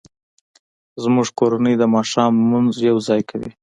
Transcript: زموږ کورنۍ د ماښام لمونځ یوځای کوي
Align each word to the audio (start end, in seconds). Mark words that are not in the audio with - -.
زموږ 1.03 1.27
کورنۍ 1.39 1.73
د 1.77 1.83
ماښام 1.95 2.31
لمونځ 2.41 2.73
یوځای 2.89 3.21
کوي 3.29 3.51